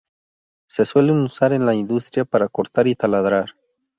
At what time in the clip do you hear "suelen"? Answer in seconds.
0.83-1.19